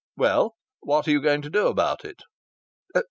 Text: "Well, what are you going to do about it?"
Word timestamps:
"Well, 0.17 0.55
what 0.79 1.07
are 1.07 1.11
you 1.11 1.21
going 1.21 1.43
to 1.43 1.49
do 1.51 1.67
about 1.67 2.05
it?" 2.05 2.23